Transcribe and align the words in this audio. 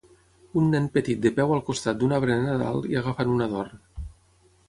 Un 0.61 0.69
nen 0.75 0.85
petit 0.95 1.19
de 1.25 1.31
peu 1.39 1.53
al 1.57 1.61
costat 1.67 1.99
d"un 2.03 2.15
arbre 2.17 2.37
de 2.39 2.47
Nadal 2.47 2.89
i 2.95 2.99
agafant 3.03 3.33
un 3.35 3.47
adorn. 3.49 3.85